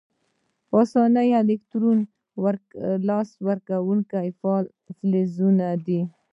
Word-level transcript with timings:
په 0.69 0.75
آساني 0.83 1.29
الکترونونه 1.41 2.03
له 2.43 2.53
لاسه 3.07 3.33
ورکونکي 3.47 4.27
فعال 4.39 4.65
فلزونه 4.97 5.67
دي. 5.85 6.01